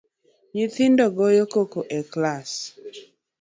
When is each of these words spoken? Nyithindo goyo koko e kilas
Nyithindo 0.53 1.03
goyo 1.17 1.43
koko 1.53 1.79
e 1.97 1.99
kilas 2.09 2.51